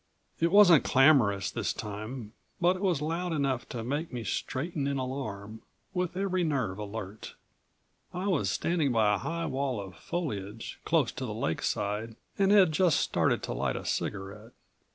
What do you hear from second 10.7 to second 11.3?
close to